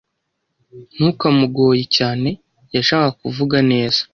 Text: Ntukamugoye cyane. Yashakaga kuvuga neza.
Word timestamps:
Ntukamugoye 0.95 1.83
cyane. 1.97 2.29
Yashakaga 2.75 3.17
kuvuga 3.21 3.57
neza. 3.71 4.01